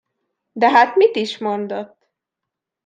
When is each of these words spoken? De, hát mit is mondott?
De, 0.51 0.69
hát 0.69 0.95
mit 0.95 1.15
is 1.15 1.37
mondott? 1.37 2.09